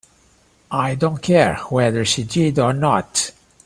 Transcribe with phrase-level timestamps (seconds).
[0.71, 3.29] I don't care whether she did or not.